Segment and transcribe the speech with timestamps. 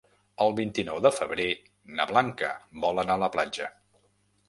[0.45, 1.47] El vint-i-nou de febrer
[2.01, 2.53] na Blanca
[2.87, 3.73] vol anar a la platja.